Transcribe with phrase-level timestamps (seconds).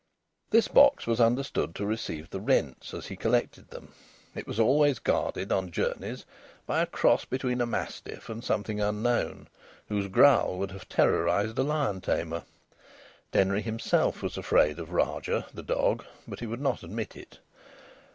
[0.49, 3.93] This box was understood to receive the rents, as he collected them.
[4.33, 6.25] It was always guarded on journeys
[6.65, 9.47] by a cross between a mastiff and something unknown,
[9.89, 12.45] whose growl would have terrorised a lion tamer.
[13.31, 17.37] Denry himself was afraid of Rajah, the dog, but he would not admit it.